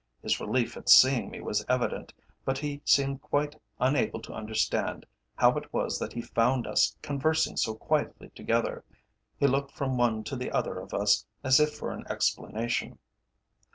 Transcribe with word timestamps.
His 0.23 0.39
relief 0.39 0.75
at 0.77 0.89
seeing 0.89 1.29
me 1.29 1.41
was 1.41 1.63
evident, 1.69 2.11
but 2.43 2.57
he 2.57 2.81
seemed 2.83 3.19
unable 3.79 4.19
to 4.23 4.33
understand 4.33 5.05
how 5.35 5.51
it 5.57 5.71
was 5.71 5.99
that 5.99 6.13
he 6.13 6.21
found 6.23 6.65
us 6.65 6.97
conversing 7.03 7.55
so 7.55 7.75
quietly 7.75 8.29
together. 8.29 8.83
He 9.37 9.45
looked 9.45 9.71
from 9.73 9.97
one 9.97 10.23
to 10.23 10.35
the 10.35 10.49
other 10.51 10.79
of 10.79 10.91
us 10.91 11.27
as 11.43 11.59
if 11.59 11.75
for 11.75 11.91
an 11.91 12.03
explanation. 12.09 12.97